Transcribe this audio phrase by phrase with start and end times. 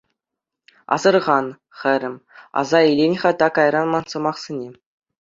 [0.93, 1.45] Асӑрхан,
[1.79, 2.15] хӗрӗм,
[2.59, 4.69] аса илӗн-ха та кайран ман сӑмахсене.